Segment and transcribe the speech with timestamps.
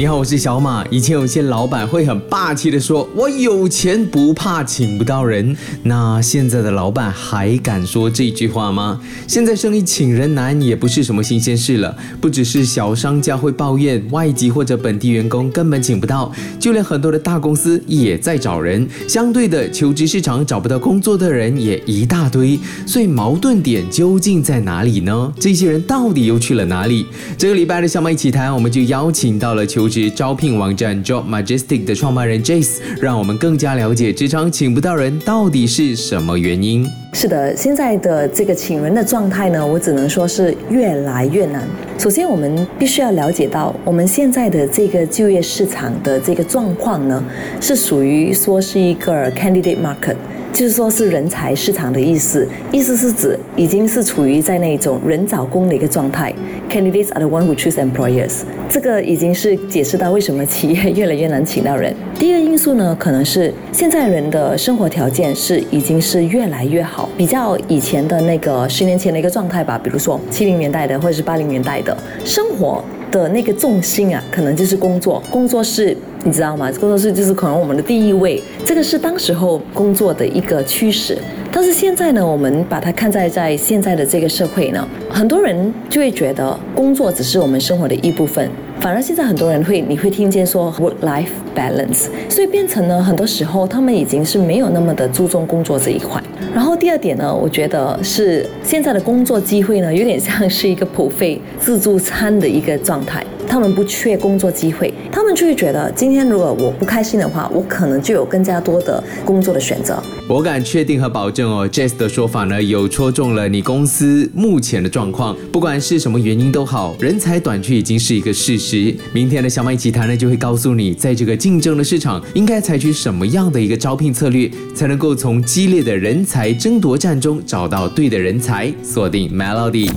[0.00, 0.82] 你好，我是小马。
[0.88, 8.98] 以前有些老板会很霸气的说：“我有钱不怕请不到人。”那现在的老板还敢说这句话吗？
[9.26, 11.94] 现在生意请人难也不是什么新鲜事了。
[12.18, 18.88] 不只是小商家会抱怨外籍或者本地员工根本请不到，就连很多的大公司也在找人。
[19.06, 22.58] 相对的，求职市场找不到工作的人也一大堆。
[22.86, 25.30] 所以矛盾点究竟在哪里呢？
[25.38, 27.04] 这些人到底又去了哪里？
[27.36, 29.89] 这个礼拜的小马一起谈，我们就邀请到了求。
[29.90, 36.86] 职招聘网站 Job Majestic 的创办人 Jace，让我们更加了解职场请不到人到底是什么原因。
[37.12, 41.68] 是的，现在的这个请人的状态呢，我只能说是越来越难。
[41.98, 47.22] 首先，我们必须要了解到，我们现在的这个就业市场的这个状况呢，
[47.60, 50.14] 是属于说是一个 candidate market。
[50.52, 56.34] 就是说，是人才市场的意思，意思是指已经是处于在那种人找工的一个状态。
[56.68, 58.40] Candidates are the one who choose employers。
[58.68, 61.94] 这个已经是解释到为什么企业越来越难请到人。
[62.18, 69.80] 第一个因素呢，可能是现在人的生活条件是已经是越来越好，比较以前的那个十年前的一个状态吧。
[69.82, 75.96] 比如说七零年代的或者是八零年代的生活的那个重心啊，可能就是工作，工作室。
[76.22, 76.70] 你知道吗？
[76.72, 81.16] 工作室就是可能我们的第一位，这个是当时候工作的一个趋势。
[81.50, 88.50] 但是现在呢，我们把它看在在现在的这个社会呢，很多人就会觉得工作只是我们生活的一部分。
[88.80, 96.22] 反而现在很多人会，你会听见说 work-life balance，所以变成呢，很多时候他们已经是没有那么的注重工作这一块。
[96.54, 103.24] 然后第二点呢，我觉得是现在的工作机会呢，有点像是一个普费自助餐的一个状态。
[103.48, 110.00] 他们不缺工作机会，他们就会觉得今天如果我不开心的话，我可能就有更加多的工作的选择。
[110.28, 115.36] 我敢确定和保证哦，Jess 的说法呢，有戳中了你公司目前的状况。
[115.50, 118.94] 不管是什么原因都好，人才短缺已经是一个事实。
[119.12, 128.70] 明天的小麦奇谈呢，就会告诉你，在这个竞争的市场，应该采取什么样的一个招聘策略，才能够从激烈的人才争夺战中找到对的人才。
[128.82, 129.90] 锁定 Melody。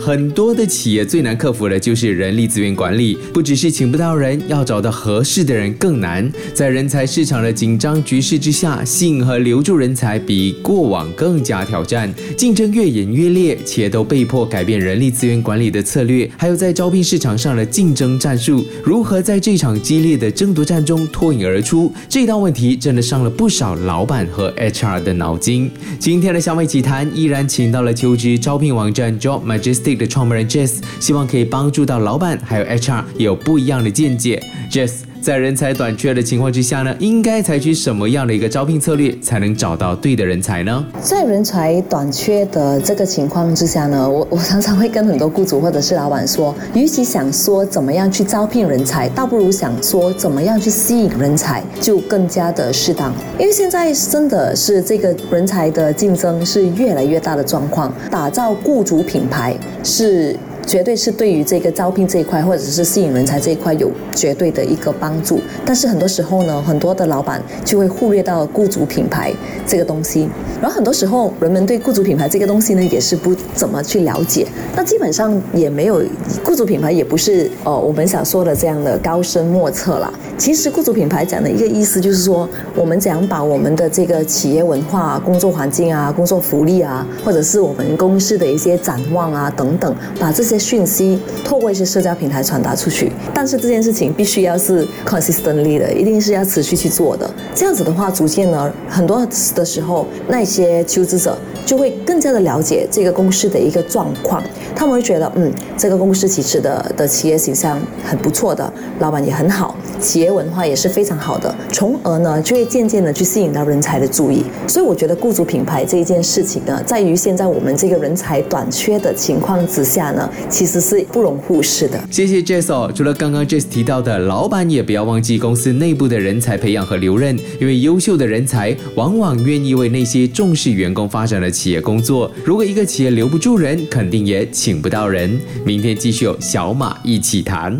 [0.00, 6.30] 很多的企业最难克服的就是人力资源管理，不只是请不到人，要找到合适的人更难。
[6.54, 21.92] 在人才市场的紧张局势之下，吸引和留住人才比过往更加挑战，竞争越演越烈，企业都被迫改变人力资源管理的策略，还有在招聘市场上的竞争战术，如何在这场激烈的争夺战中脱颖而出？
[22.08, 25.70] 这一道问题真的伤了不少老板和 HR 的脑筋。
[25.98, 29.98] 今天的小美奇谈依然请到了求职招聘网站 Job Majestic。
[29.98, 34.42] 的创办人 Jess 希望可以帮助到老板还有 HR 有不一样的见解。
[34.70, 35.07] Jess。
[35.28, 40.82] 在人才短缺的情况之下呢，应该采取什么样的一个招聘策略才能找到对的人才呢？
[41.02, 53.12] 在人才短缺的这个情况之下呢，我我常常会跟很多雇主或者是老板说，与其想说怎么样去招聘人才，倒不如想说怎么样去吸引人才，就更加的适当。
[53.38, 60.34] 因为现在真的是这个人才的竞争是越来越大的状况，打造雇主品牌是。
[60.68, 65.40] 绝对是对于这个招聘这一块，或者是吸引人才这一块有绝对的一个帮助。
[65.64, 69.32] 但是很多时候呢，很多的老板就会忽略到雇主品牌
[69.66, 70.28] 这个东西。
[70.60, 74.46] 然后很多时候，人们对雇主品牌这个东西呢，也是不怎么去了解。
[74.76, 76.02] 那基本上也没有
[76.44, 80.12] 雇主品牌，也不是呃我们想说的这样的高深莫测啦。
[80.36, 82.46] 其实雇主品牌讲的一个意思就是说，
[82.76, 93.12] 我们怎样把我们的这个企业文化、工作环境啊、工作福利啊，或者是我们公司的一些展望啊等等，把这些讯息透过一些社交平台传达出去。
[93.32, 97.28] 但是这件事情必须要是 consistently 的，一定是要持续去做的。
[97.54, 99.24] 这样子的话，逐渐呢，很多
[99.54, 104.42] 的时候，那些求职者就会更加的了解这个公司的一个状况。
[104.74, 114.44] 他们会觉得，嗯，这个公司其实的的企业形象很不错的，老板也很好，企业文化也是非常好的，从而呢，就会渐渐的去吸引到人才的注意。
[114.68, 122.02] 所以我觉得雇主品牌这一件事情呢，在于现在我们这个人才短缺的情况之下呢，其实是不容忽视的。
[122.10, 122.90] 谢谢 Jess 哦。
[122.94, 132.30] 除了刚刚 Jess 提到的，老板也不要忘记公司内部的人才培养和留任，因为优秀的人才往往愿意为那些重视员工发展的企业工作。
[132.44, 135.38] 如果一个企业留不住人，肯定也请不到人。
[135.64, 137.78] 明天继续有小马一起谈。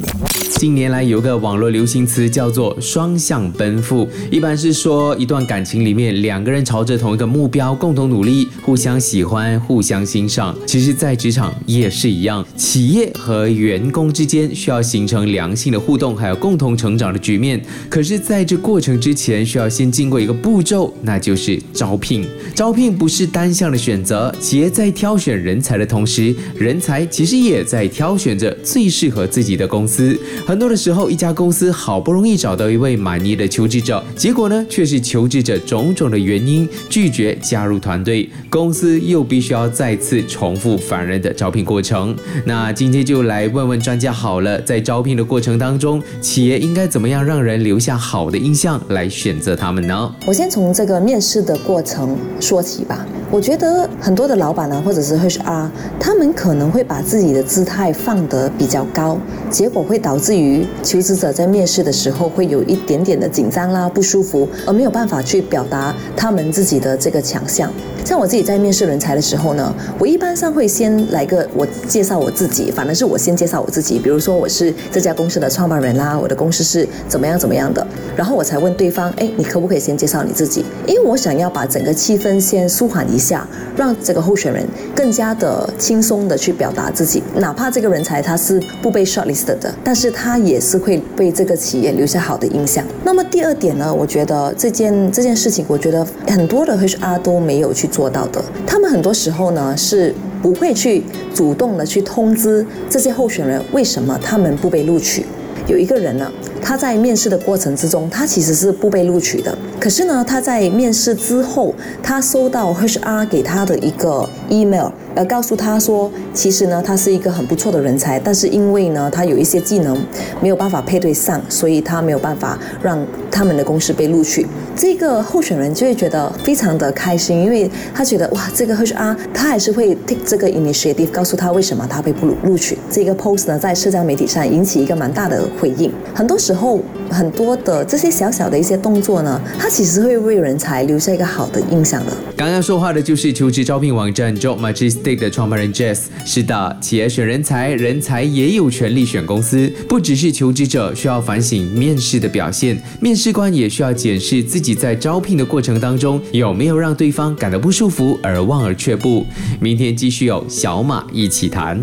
[0.58, 10.56] 近年来有个网络流行词叫做“双向奔赴”，一般是说一段感情里面两个人朝着同一个目标共同努力，互相喜欢、互相欣赏。
[10.66, 17.58] 其实，在职场也是一样，企业和员工之间需要形成良性的互动，还有共同成长的局面。
[17.88, 22.26] 可是，在这过程之前，需要先经过一个步骤，那就是招聘。
[22.56, 30.18] 招聘不是单向的选择，企业在挑选人才的同时，人才其实也在挑选着最适合自己的公司。
[30.44, 42.16] 很多的时候，一家公司好不容易找到一位满意的求职者，结果呢，却是求职者种种的原因拒绝加入团队，公司又必须要再次重复烦人的招聘过程。
[42.48, 50.10] 那今天就来问问专家好了，在招聘的过程当中，企业应该怎么样让人留下好的印象来选择他们呢？
[50.26, 53.04] 我先从这个面试的过程说起吧。
[53.30, 55.68] 我觉得很多的老板呢，或者是 HR，
[56.00, 59.18] 他们可能会把自己的姿态放得比较高，
[59.50, 67.70] 结果会导致于求职者在面试的时候会有一点点的紧张啦、不舒服，而没有办法去表达他们自己的这个强项。
[68.02, 77.84] 像我自己在面试人才的时候呢，我一般上会先来个我介绍我自己，反正是我先介绍我自己，比如说我是这家公司的创办人啦，我的公司是怎么样怎么样的，
[78.16, 80.64] 然后我才问对方，哎，你可不可以先介绍你自己？
[80.86, 83.44] 因为我想要把整个气氛先舒缓一下，
[83.76, 84.64] 让这个候选人
[84.94, 92.84] 更加的轻松的去表达自己，哪怕这个人才他是不被 shortlist 的，但是他也是会被这个企业留下好的印象。
[93.02, 97.88] 那么第二点呢，我觉得这件这件事情，我觉得很多的 HR 都没有去。
[97.88, 101.02] 做到的，他们很多时候呢是不会去
[101.34, 105.24] 主动的去通知这些候选人为什么他们不被录取。
[105.66, 106.32] 有一个人呢，
[106.62, 109.56] 他在面试的过程之中，他其实是不被录取的。
[109.78, 114.88] 可是呢，他在面试之后，他收到 HR 给他的一个 email，
[115.18, 120.00] 呃，告诉他说，其实呢，他是一个很不错的人才，但是因为呢，他有一些技能
[120.40, 124.46] 没有办法配对上，所以他没有办法让他们的公司被录取。
[124.76, 132.78] 这个候选人就会觉得非常的开心，因为他觉得哇，这个 HR 他还是会 take 这个 initiative，告诉他为什么他被不录录取。
[132.88, 135.92] 这个 post 呢，在社交媒体上引起一个蛮大的回应。
[136.14, 136.78] 很多时候，
[137.10, 142.12] 很多的这些小小的一些动作呢，它其实会为人才留下一个好的印象的。
[142.38, 146.02] 刚刚说话的就是求职招聘网站 Job Majestic 的创办人 Jess。
[146.24, 154.72] 是的，企业选人才，人才也有权利选公司，不只是求职者需要反省面试的表现，面试官也需要检视自己。
[154.72, 159.26] 在招聘的过程当中，有没有让对方感到不舒服而望而却步？
[159.58, 161.80] 明天继续有小马一起谈。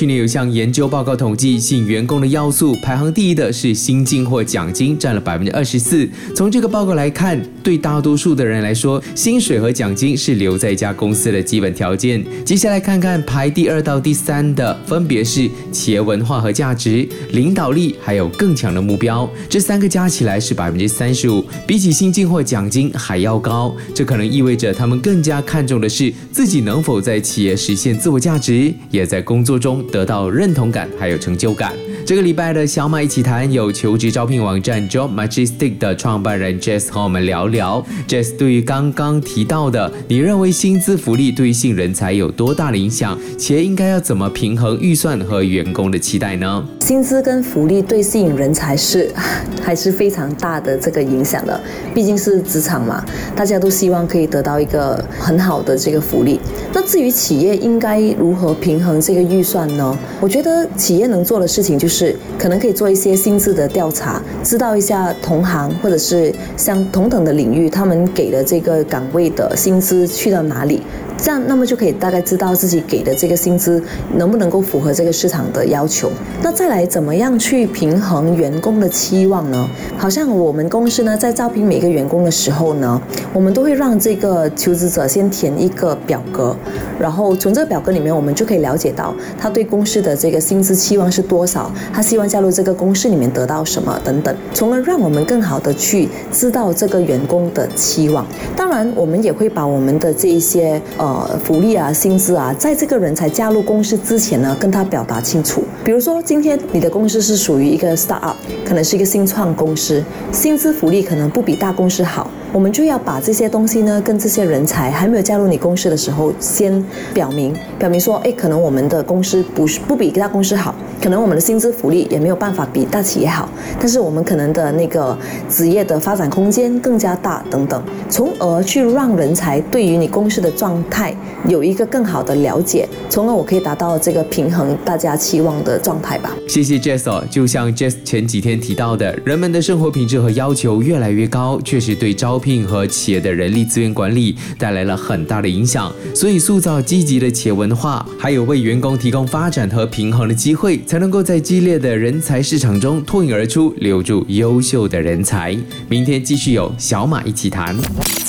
[0.00, 6.08] 去年有项研究报告统计，吸引员工的要素排行第一的是薪金或奖金，占了百分之二十四。
[6.34, 12.24] 从这个报告来看，对大多数的人来说，薪水和奖金是留在一家公司的基本条件。
[12.46, 19.30] 接下来看看排第二到第三的，分别是企业文化和价值、领导力，还有更强的目标。
[19.50, 23.76] 这三个加起来是百分之三十五，比起薪金或奖金还要高。
[23.94, 29.84] 这可能意味着他们更加看重的是自己能否在企业实现自我价值，也在工作中。
[29.90, 31.72] 得到认同感，还有成就感。
[32.06, 37.84] 这个礼拜的小马一起谈，有求职招聘网站 Job Majestic 的创办人 Jess 和我们聊聊。
[38.08, 43.18] Jess 对于刚刚提到的，你认为薪资福利对于性人才有多大的影响？
[43.38, 46.64] 企业应该要怎么平衡预算和员工的期待呢？
[46.90, 49.08] 薪资跟福利对吸引人才是
[49.62, 51.60] 还是非常大的这个影响的，
[51.94, 53.04] 毕竟是职场嘛，
[53.36, 56.40] 大家都希望可以得到一个很好的这个福利。
[56.72, 59.96] 那至于企业应该如何平衡这个预算呢？
[60.20, 62.16] 我觉得企业能做的事情就是。
[62.36, 70.82] 可能可以做一些薪资的调查，知道一下同行或者是像同等的领域，他们给的这个岗位的薪资去到哪里。
[71.22, 73.82] 这样，那么就可以大概知道自己给的这个薪资
[74.16, 76.10] 能不能够符合这个市场的要求。
[76.42, 79.68] 那再来，怎么样去平衡员工的期望呢？
[79.98, 83.00] 好像我们公司呢，在招聘每个员工的时候呢，
[83.34, 86.56] 我们都会让这个求职者先填一个表格，
[86.98, 98.26] 然后从这个表格里面，我们就可以了解到他对公司的这个薪资期望是多少，他希望加入这个公司里面得到什么等等，从而让我们更好的去知道这个员工的期望。
[98.56, 101.09] 当然，我们也会把我们的这一些呃。
[101.10, 105.62] 呃，福利啊，薪资啊，在这个人才加入公司之前呢，跟他表达清楚。
[105.84, 112.30] 比如说，今天你的公司是属于一个 start up，可能是一个新创公司，薪资福利可能不比大公司好。
[112.52, 125.16] 我们就要把这些东西呢，跟这些人才还没有加入你公司的时候，先表明，表明说，哎，可能我们的公司不是不比大公司好，可能我们的薪资福利也没有办法比大企业好，但是我们可能的那个
[125.48, 131.14] 职业的发展空间更加大等等，从而去让人才对于你公司的状态
[131.46, 136.36] 有一个更好的了解，从而我可以达到这个平衡大家期望的状态吧。
[136.48, 145.92] 谢谢 Jess 哦，就像 Jess 前几天提到的，人们的生活品质和要求越来越高，确实对招聘和企业的人力资源管理带来了很大的影响。
[146.14, 155.56] 所以，塑造积极的企业文化，还有为员工提供发展和平衡的机会，才能够在激烈的人才市场中脱颖而出，留住优秀的人才。
[155.88, 157.76] 明天继续有小马一起谈。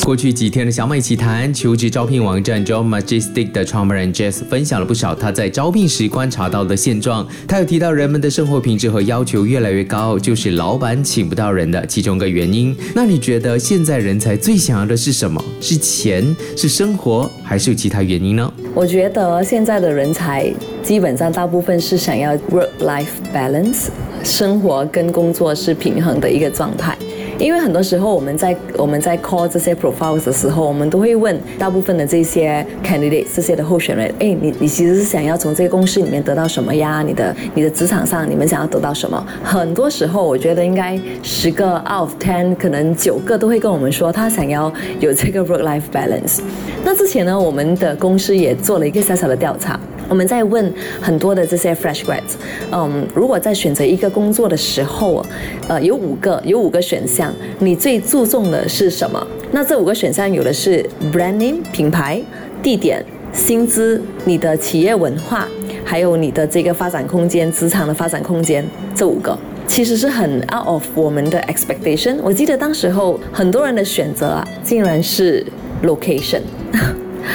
[0.04, 7.28] 过去几天的小马一起谈，求职招聘网站 Job Majestic 的创办人 Jess 分享了不少他在招聘时观察到的现状。
[7.48, 12.76] 他有提到，人们的生活品质和要求越来越高，就是老板请不到人的其中一个原因。
[12.96, 15.44] 那你觉得现在人才最想要的是什么？
[15.62, 16.36] 是钱？
[16.58, 17.30] 是生活？
[17.44, 18.54] 还是有其他原因呢？
[18.74, 23.88] 我觉得现在的人才基本上大部分是想要 work-life balance，
[24.24, 26.98] 生活跟工作是平衡的一个状态。
[27.42, 37.02] 因为很多时候我们在我们在 call 这些 profiles 的时候，我们都会问大部分的这些 candidate 这些的候选人，哎，你你其实是想要从这个公司里面得到什么呀？
[37.02, 39.26] 你的你的职场上你们想要得到什么？
[39.44, 46.42] 很多时候我觉得应该十个 out of ten 可能九个都会跟我们说他想要有这个 work-life balance。
[46.86, 49.80] 那之前呢，我们的公司也做了一个小小的调查。
[50.12, 52.34] 我们在问很多的这些 fresh grads，
[52.70, 55.26] 嗯，如果在选择一个工作的时候，
[55.70, 59.26] 呃，有五个有五个选项，你最注重的是什么？
[59.54, 62.22] 那这五个选项有的是 brand name 品牌、
[62.62, 63.02] 地点、
[63.32, 65.48] 薪资、你的企业文化，
[65.86, 72.18] 还有你的这个发展空间、职场的发展空间，这五个其实是很 out of 我们的 expectation。
[72.22, 75.46] 我记得当时候很多人的选择啊，竟然是
[75.84, 76.42] location。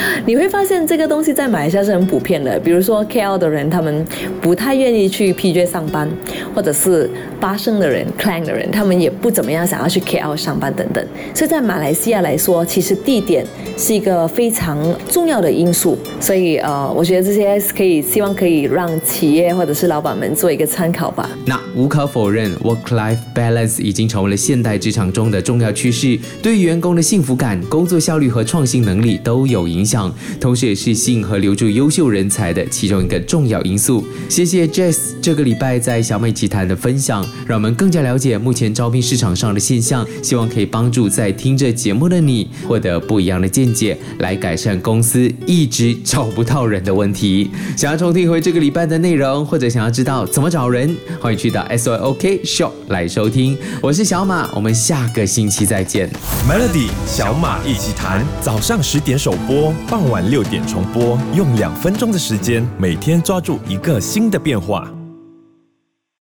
[0.26, 4.04] 你会发现这个东西在马来西亚是很普遍的，比如说 KL 的人，他们
[4.40, 6.08] 不太愿意去 PJ 上班，
[6.54, 7.08] 或者是
[7.40, 11.04] 巴生的人、Klang 的人，他们也不怎么样想要去 KL 上班等等。
[11.34, 15.96] 所以在马来西亚来说，其实地点是一个非常重要的因素。
[16.20, 21.28] 所以呃，我觉得这些可以希望可以让企业或者是老板们做一个参考吧。
[21.44, 30.12] 那无可否认，work-life balance 已经成为了现代职场中的重要趋势，对员工的幸福感、工作效率和创新能力都有影响。
[30.40, 34.04] 同时，也是吸引和留住优秀人才的其中一个重要因素。
[34.28, 47.50] 谢谢 Jess 这个礼拜在小美奇谈的分享，让我们更加了解目前招聘市场上的现象，希望可以帮助在听着节目的你获得不一样的见解，来改善公司一直找不到人的问题。
[47.76, 53.56] 想要重听回这个礼拜的内容，或者想要知道怎么找人，欢迎去到 S O O K Shop 来收听。
[53.80, 56.10] 我是小马，我们下个星期再见。
[56.48, 64.90] Melody 小马一起谈，早上十点首播，傍晚六点重播，用两分钟的时间，每天抓住一个新的变化。